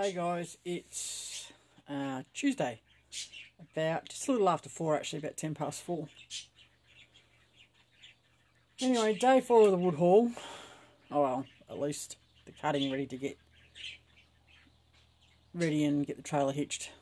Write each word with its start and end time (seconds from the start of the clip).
Hey 0.00 0.12
guys, 0.12 0.56
it's 0.64 1.50
uh, 1.90 2.22
Tuesday, 2.32 2.82
about 3.58 4.08
just 4.08 4.28
a 4.28 4.30
little 4.30 4.48
after 4.48 4.68
four 4.68 4.94
actually, 4.94 5.18
about 5.18 5.36
10 5.36 5.56
past 5.56 5.82
four. 5.82 6.06
Anyway, 8.80 9.14
day 9.14 9.40
four 9.40 9.64
of 9.64 9.72
the 9.72 9.76
wood 9.76 9.96
haul. 9.96 10.30
Oh 11.10 11.22
well, 11.22 11.46
at 11.68 11.80
least 11.80 12.16
the 12.46 12.52
cutting 12.52 12.92
ready 12.92 13.06
to 13.06 13.16
get 13.16 13.38
ready 15.52 15.84
and 15.84 16.06
get 16.06 16.16
the 16.16 16.22
trailer 16.22 16.52
hitched 16.52 16.92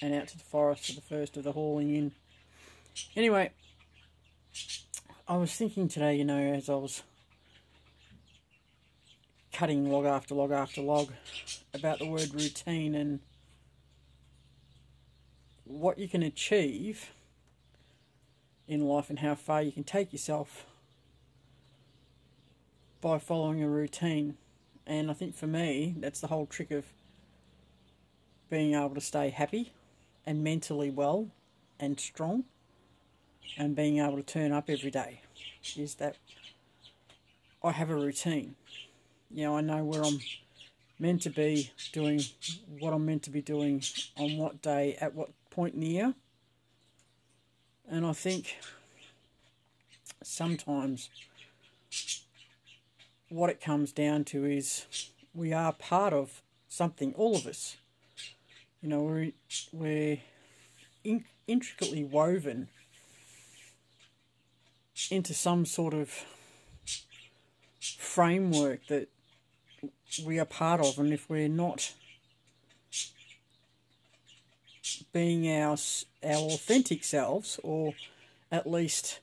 and 0.00 0.14
out 0.14 0.28
to 0.28 0.38
the 0.38 0.44
forest 0.44 0.86
for 0.86 0.92
the 0.92 1.00
first 1.00 1.36
of 1.36 1.42
the 1.42 1.50
hauling 1.50 1.92
in. 1.92 2.12
Anyway, 3.16 3.50
I 5.26 5.38
was 5.38 5.52
thinking 5.52 5.88
today, 5.88 6.14
you 6.14 6.24
know, 6.24 6.38
as 6.38 6.70
I 6.70 6.76
was 6.76 7.02
cutting 9.54 9.90
log 9.90 10.04
after 10.04 10.34
log 10.34 10.50
after 10.50 10.82
log 10.82 11.12
about 11.72 12.00
the 12.00 12.06
word 12.06 12.34
routine 12.34 12.94
and 12.94 13.20
what 15.64 15.98
you 15.98 16.08
can 16.08 16.22
achieve 16.22 17.12
in 18.66 18.80
life 18.80 19.10
and 19.10 19.20
how 19.20 19.34
far 19.34 19.62
you 19.62 19.70
can 19.70 19.84
take 19.84 20.12
yourself 20.12 20.66
by 23.00 23.18
following 23.18 23.62
a 23.62 23.68
routine. 23.68 24.36
And 24.86 25.10
I 25.10 25.14
think 25.14 25.34
for 25.34 25.46
me, 25.46 25.94
that's 25.98 26.20
the 26.20 26.26
whole 26.26 26.46
trick 26.46 26.70
of 26.70 26.84
being 28.50 28.74
able 28.74 28.94
to 28.94 29.00
stay 29.00 29.30
happy 29.30 29.72
and 30.26 30.42
mentally 30.42 30.90
well 30.90 31.28
and 31.78 31.98
strong 31.98 32.44
and 33.56 33.76
being 33.76 33.98
able 33.98 34.16
to 34.16 34.22
turn 34.22 34.52
up 34.52 34.68
every 34.68 34.90
day 34.90 35.20
is 35.76 35.94
that 35.96 36.16
I 37.62 37.72
have 37.72 37.90
a 37.90 37.94
routine. 37.94 38.56
You 39.30 39.44
know, 39.44 39.56
I 39.56 39.60
know 39.60 39.84
where 39.84 40.02
I'm 40.04 40.20
meant 40.98 41.22
to 41.22 41.30
be 41.30 41.70
doing 41.92 42.22
what 42.78 42.92
I'm 42.92 43.04
meant 43.04 43.24
to 43.24 43.30
be 43.30 43.42
doing 43.42 43.82
on 44.16 44.36
what 44.36 44.62
day 44.62 44.96
at 45.00 45.14
what 45.14 45.30
point 45.50 45.74
in 45.74 45.80
the 45.80 45.88
year. 45.88 46.14
And 47.88 48.06
I 48.06 48.12
think 48.12 48.56
sometimes 50.22 51.10
what 53.28 53.50
it 53.50 53.60
comes 53.60 53.92
down 53.92 54.24
to 54.24 54.44
is 54.44 54.86
we 55.34 55.52
are 55.52 55.72
part 55.72 56.12
of 56.12 56.42
something, 56.68 57.12
all 57.14 57.36
of 57.36 57.46
us. 57.46 57.76
You 58.80 58.88
know, 58.88 59.02
we're, 59.02 59.32
we're 59.72 60.18
in, 61.02 61.24
intricately 61.46 62.04
woven 62.04 62.68
into 65.10 65.34
some 65.34 65.66
sort 65.66 65.94
of 65.94 66.24
framework 67.98 68.86
that 68.86 69.08
we 70.24 70.38
are 70.38 70.44
part 70.44 70.80
of, 70.80 70.98
and 70.98 71.12
if 71.12 71.28
we're 71.28 71.48
not 71.48 71.92
being 75.12 75.50
our 75.50 75.76
our 76.22 76.36
authentic 76.52 77.04
selves, 77.04 77.58
or 77.62 77.94
at 78.50 78.66
least 78.66 79.20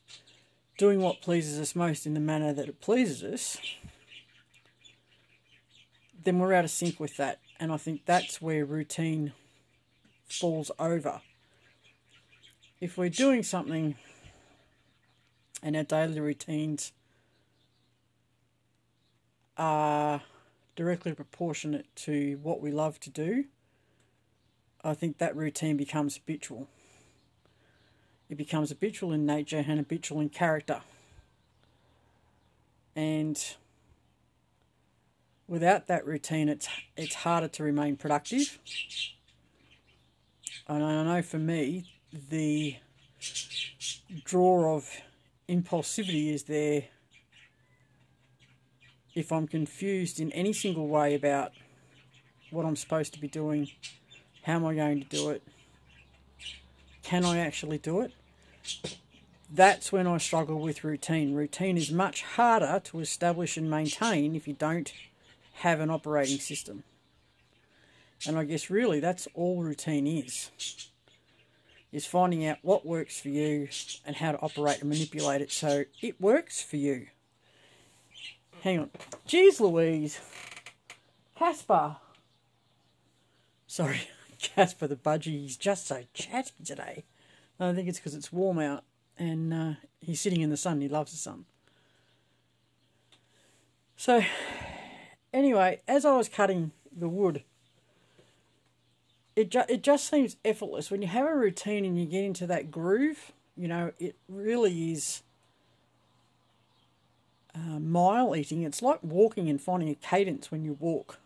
doing 0.78 1.02
what 1.02 1.22
pleases 1.22 1.60
us 1.60 1.76
most 1.76 2.06
in 2.06 2.14
the 2.14 2.20
manner 2.20 2.54
that 2.54 2.68
it 2.68 2.82
pleases 2.82 3.24
us, 3.24 3.58
then 6.24 6.40
we're 6.40 6.54
out 6.54 6.66
of 6.66 6.72
sync 6.72 7.00
with 7.00 7.18
that. 7.18 7.40
And 7.60 7.72
I 7.72 7.78
think 7.78 8.06
that's 8.06 8.42
where 8.42 8.66
routine 8.66 9.34
falls 10.28 10.72
over. 10.80 11.22
If 12.80 12.98
we're 12.98 13.10
doing 13.10 13.44
something 13.44 13.96
and 15.62 15.76
our 15.76 15.84
daily 15.84 16.20
routines 16.20 16.92
are 19.58 20.22
directly 20.76 21.14
proportionate 21.14 21.88
to 21.96 22.40
what 22.42 22.62
we 22.62 22.72
love 22.72 23.00
to 23.02 23.10
do, 23.10 23.46
I 24.84 24.94
think 24.94 25.18
that 25.18 25.36
routine 25.36 25.78
becomes 25.78 26.16
habitual. 26.16 26.68
It 28.30 28.36
becomes 28.38 28.70
habitual 28.70 29.12
in 29.12 29.26
nature 29.26 29.64
and 29.68 29.78
habitual 29.78 30.22
in 30.22 30.30
character. 30.30 30.82
And 32.96 33.56
without 35.48 35.88
that 35.88 36.06
routine, 36.06 36.50
it's 36.50 36.68
it's 36.96 37.16
harder 37.16 37.48
to 37.50 37.64
remain 37.64 37.98
productive. 37.98 38.60
And 40.68 40.84
I 40.84 41.04
know 41.04 41.22
for 41.22 41.38
me, 41.38 41.86
the 42.30 42.78
draw 44.24 44.76
of 44.76 44.90
impulsivity 45.50 46.34
is 46.34 46.44
there 46.44 46.86
if 49.14 49.32
I'm 49.32 49.48
confused 49.48 50.20
in 50.20 50.32
any 50.32 50.54
single 50.54 50.88
way 50.88 51.16
about 51.16 51.52
what 52.50 52.66
I'm 52.66 52.76
supposed 52.76 53.14
to 53.14 53.22
be 53.22 53.28
doing, 53.28 53.70
how 54.44 54.54
am 54.54 54.66
I 54.66 54.76
going 54.76 55.04
to 55.04 55.08
do 55.08 55.30
it, 55.30 55.44
can 57.04 57.26
I 57.26 57.40
actually 57.40 57.78
do 57.78 58.02
it? 58.02 58.14
That's 59.54 59.92
when 59.92 60.08
I 60.08 60.18
struggle 60.18 60.60
with 60.60 60.84
routine. 60.84 61.34
Routine 61.34 61.78
is 61.78 61.92
much 61.92 62.24
harder 62.24 62.82
to 62.86 63.00
establish 63.02 63.58
and 63.58 63.70
maintain 63.70 64.36
if 64.36 64.48
you 64.48 64.54
don't 64.54 64.94
have 65.56 65.80
an 65.80 65.90
operating 65.90 66.40
system. 66.40 66.84
And 68.26 68.38
I 68.38 68.46
guess 68.46 68.70
really 68.70 69.00
that's 69.00 69.28
all 69.34 69.62
routine 69.62 70.08
is. 70.08 70.52
Is 71.92 72.06
finding 72.06 72.46
out 72.46 72.60
what 72.62 72.86
works 72.86 73.20
for 73.20 73.28
you 73.28 73.68
and 74.06 74.16
how 74.16 74.32
to 74.32 74.40
operate 74.40 74.80
and 74.80 74.90
manipulate 74.90 75.42
it 75.42 75.52
so 75.52 75.84
it 76.02 76.22
works 76.22 76.62
for 76.62 76.78
you. 76.78 77.08
Hang 78.62 78.80
on. 78.80 78.90
Jeez 79.28 79.60
Louise. 79.60 80.20
Casper. 81.36 81.98
Sorry, 83.66 84.02
Casper 84.40 84.88
the 84.88 84.96
budgie. 84.96 85.42
He's 85.42 85.58
just 85.58 85.88
so 85.88 86.04
chatty 86.14 86.64
today. 86.64 87.04
I 87.60 87.74
think 87.74 87.88
it's 87.88 88.00
because 88.00 88.16
it's 88.16 88.32
warm 88.32 88.60
out 88.60 88.84
and 89.18 89.54
uh, 89.54 89.74
he's 90.00 90.22
sitting 90.22 90.42
in 90.42 90.50
the 90.50 90.58
sun. 90.58 90.82
He 90.82 90.88
loves 90.88 91.12
the 91.12 91.18
sun. 91.18 91.46
So, 93.96 94.24
anyway, 95.32 95.82
as 95.88 96.06
I 96.06 96.16
was 96.18 96.28
cutting 96.28 96.72
the 96.92 97.08
wood, 97.10 97.44
it, 99.36 99.50
ju- 99.50 99.64
it 99.70 99.84
just 99.84 100.10
seems 100.10 100.38
effortless. 100.44 100.90
When 100.90 101.02
you 101.02 101.08
have 101.08 101.28
a 101.28 101.36
routine 101.36 101.86
and 101.86 102.00
you 102.00 102.06
get 102.06 102.24
into 102.24 102.48
that 102.48 102.72
groove, 102.72 103.32
you 103.56 103.68
know, 103.68 103.92
it 104.00 104.16
really 104.28 104.92
is 104.92 105.22
uh, 107.56 107.80
mile 107.80 108.36
eating, 108.36 108.64
it's 108.64 108.82
like 108.82 109.00
walking 109.04 109.50
and 109.50 109.62
finding 109.62 109.90
a 109.90 109.96
cadence 109.96 110.52
when 110.52 110.64
you 110.64 110.78
walk. 110.80 111.20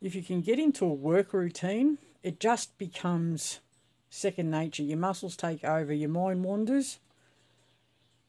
If 0.00 0.14
you 0.14 0.22
can 0.22 0.40
get 0.40 0.58
into 0.58 0.84
a 0.84 0.92
work 0.92 1.32
routine, 1.32 1.98
it 2.22 2.40
just 2.40 2.76
becomes 2.78 3.60
second 4.08 4.50
nature. 4.50 4.82
Your 4.82 4.98
muscles 4.98 5.36
take 5.36 5.64
over, 5.64 5.92
your 5.92 6.08
mind 6.08 6.44
wanders, 6.44 6.98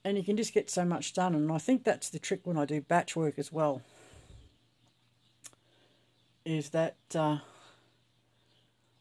and 0.03 0.17
you 0.17 0.23
can 0.23 0.37
just 0.37 0.53
get 0.53 0.69
so 0.69 0.85
much 0.85 1.13
done. 1.13 1.33
And 1.33 1.51
I 1.51 1.57
think 1.57 1.83
that's 1.83 2.09
the 2.09 2.19
trick 2.19 2.41
when 2.43 2.57
I 2.57 2.65
do 2.65 2.81
batch 2.81 3.15
work 3.15 3.37
as 3.37 3.51
well. 3.51 3.81
Is 6.43 6.69
that 6.69 6.95
uh, 7.13 7.37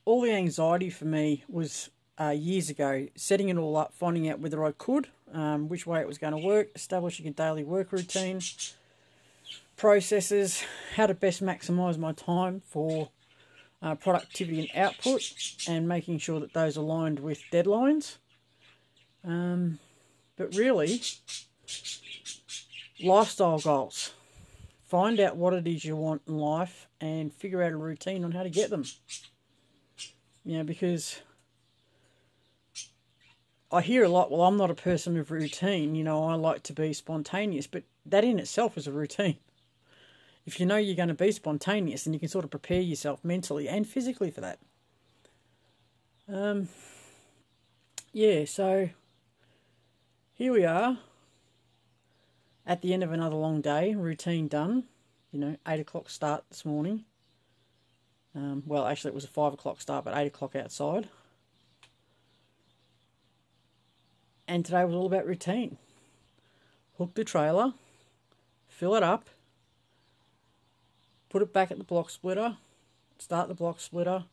all 0.04 0.22
the 0.22 0.32
anxiety 0.32 0.90
for 0.90 1.06
me 1.06 1.44
was 1.48 1.90
uh, 2.20 2.30
years 2.30 2.68
ago, 2.68 3.08
setting 3.14 3.48
it 3.48 3.56
all 3.56 3.76
up, 3.76 3.94
finding 3.94 4.28
out 4.28 4.40
whether 4.40 4.64
I 4.64 4.72
could, 4.72 5.08
um, 5.32 5.68
which 5.68 5.86
way 5.86 6.00
it 6.00 6.06
was 6.06 6.18
going 6.18 6.32
to 6.32 6.38
work, 6.38 6.68
establishing 6.74 7.26
a 7.26 7.30
daily 7.30 7.64
work 7.64 7.92
routine, 7.92 8.40
processes, 9.76 10.62
how 10.96 11.06
to 11.06 11.14
best 11.14 11.42
maximise 11.42 11.98
my 11.98 12.12
time 12.12 12.62
for 12.66 13.10
uh, 13.82 13.94
productivity 13.94 14.60
and 14.60 14.84
output, 14.84 15.22
and 15.68 15.88
making 15.88 16.18
sure 16.18 16.40
that 16.40 16.52
those 16.52 16.76
aligned 16.76 17.20
with 17.20 17.40
deadlines. 17.52 18.16
Um, 19.24 19.78
but 20.36 20.54
really, 20.54 21.00
lifestyle 23.02 23.58
goals. 23.58 24.12
Find 24.86 25.20
out 25.20 25.36
what 25.36 25.54
it 25.54 25.66
is 25.66 25.84
you 25.84 25.94
want 25.96 26.22
in 26.26 26.36
life 26.36 26.88
and 27.00 27.32
figure 27.32 27.62
out 27.62 27.72
a 27.72 27.76
routine 27.76 28.24
on 28.24 28.32
how 28.32 28.42
to 28.42 28.50
get 28.50 28.70
them. 28.70 28.84
You 30.44 30.58
know, 30.58 30.64
because 30.64 31.20
I 33.72 33.82
hear 33.82 34.02
a 34.02 34.08
lot, 34.08 34.30
well, 34.30 34.42
I'm 34.42 34.56
not 34.56 34.70
a 34.70 34.74
person 34.74 35.16
of 35.16 35.30
routine. 35.30 35.94
You 35.94 36.02
know, 36.02 36.24
I 36.24 36.34
like 36.34 36.62
to 36.64 36.72
be 36.72 36.92
spontaneous, 36.92 37.66
but 37.66 37.84
that 38.04 38.24
in 38.24 38.38
itself 38.38 38.76
is 38.76 38.86
a 38.86 38.92
routine. 38.92 39.36
If 40.44 40.58
you 40.58 40.66
know 40.66 40.76
you're 40.76 40.96
going 40.96 41.08
to 41.08 41.14
be 41.14 41.30
spontaneous, 41.30 42.04
then 42.04 42.14
you 42.14 42.18
can 42.18 42.28
sort 42.28 42.44
of 42.44 42.50
prepare 42.50 42.80
yourself 42.80 43.24
mentally 43.24 43.68
and 43.68 43.86
physically 43.86 44.30
for 44.30 44.40
that. 44.40 44.58
Um, 46.28 46.68
yeah, 48.12 48.44
so 48.44 48.88
here 50.32 50.52
we 50.52 50.64
are 50.64 50.98
at 52.66 52.82
the 52.82 52.92
end 52.92 53.02
of 53.02 53.12
another 53.12 53.36
long 53.36 53.60
day, 53.60 53.94
routine 53.94 54.48
done. 54.48 54.84
You 55.30 55.38
know, 55.38 55.56
8 55.66 55.80
o'clock 55.80 56.10
start 56.10 56.44
this 56.48 56.64
morning. 56.64 57.04
Um, 58.34 58.62
well, 58.66 58.86
actually, 58.86 59.10
it 59.10 59.14
was 59.14 59.24
a 59.24 59.28
5 59.28 59.54
o'clock 59.54 59.80
start, 59.80 60.04
but 60.04 60.16
8 60.16 60.26
o'clock 60.26 60.56
outside. 60.56 61.08
And 64.50 64.64
today 64.64 64.84
was 64.84 64.96
all 64.96 65.06
about 65.06 65.26
routine. 65.26 65.78
Hook 66.98 67.14
the 67.14 67.22
trailer, 67.22 67.72
fill 68.66 68.96
it 68.96 69.02
up, 69.04 69.30
put 71.28 71.40
it 71.40 71.52
back 71.52 71.70
at 71.70 71.78
the 71.78 71.84
block 71.84 72.10
splitter, 72.10 72.56
start 73.16 73.46
the 73.46 73.54
block 73.54 73.78
splitter, 73.78 74.24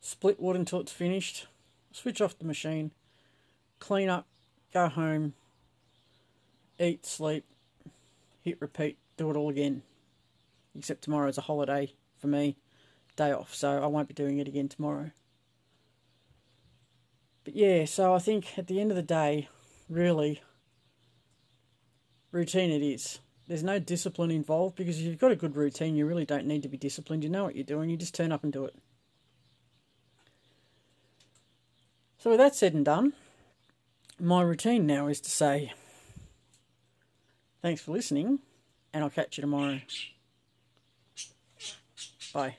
split 0.00 0.38
wood 0.40 0.54
until 0.54 0.78
it's 0.78 0.92
finished, 0.92 1.48
switch 1.90 2.20
off 2.20 2.38
the 2.38 2.44
machine, 2.44 2.92
clean 3.80 4.08
up, 4.08 4.28
go 4.72 4.86
home, 4.86 5.34
eat, 6.78 7.04
sleep, 7.04 7.44
hit 8.42 8.58
repeat, 8.60 8.96
do 9.16 9.28
it 9.28 9.36
all 9.36 9.50
again. 9.50 9.82
Except 10.78 11.02
tomorrow's 11.02 11.36
a 11.36 11.42
holiday 11.42 11.92
for 12.16 12.28
me, 12.28 12.54
day 13.16 13.32
off, 13.32 13.56
so 13.56 13.82
I 13.82 13.86
won't 13.86 14.06
be 14.06 14.14
doing 14.14 14.38
it 14.38 14.46
again 14.46 14.68
tomorrow. 14.68 15.10
But 17.44 17.56
yeah, 17.56 17.84
so 17.84 18.14
I 18.14 18.18
think 18.18 18.58
at 18.58 18.66
the 18.66 18.80
end 18.80 18.90
of 18.90 18.96
the 18.96 19.02
day, 19.02 19.48
really, 19.88 20.40
routine 22.30 22.70
it 22.70 22.82
is. 22.82 23.18
There's 23.48 23.62
no 23.62 23.78
discipline 23.78 24.30
involved 24.30 24.76
because 24.76 24.98
if 24.98 25.04
you've 25.04 25.18
got 25.18 25.32
a 25.32 25.36
good 25.36 25.56
routine, 25.56 25.96
you 25.96 26.06
really 26.06 26.24
don't 26.24 26.46
need 26.46 26.62
to 26.62 26.68
be 26.68 26.76
disciplined. 26.76 27.24
You 27.24 27.30
know 27.30 27.44
what 27.44 27.56
you're 27.56 27.64
doing, 27.64 27.90
you 27.90 27.96
just 27.96 28.14
turn 28.14 28.32
up 28.32 28.44
and 28.44 28.52
do 28.52 28.64
it. 28.64 28.74
So, 32.18 32.30
with 32.30 32.38
that 32.38 32.54
said 32.54 32.72
and 32.72 32.84
done, 32.84 33.14
my 34.20 34.42
routine 34.42 34.86
now 34.86 35.08
is 35.08 35.20
to 35.22 35.30
say 35.30 35.72
thanks 37.62 37.82
for 37.82 37.90
listening, 37.90 38.38
and 38.94 39.02
I'll 39.02 39.10
catch 39.10 39.36
you 39.36 39.40
tomorrow. 39.40 39.80
Bye. 42.32 42.56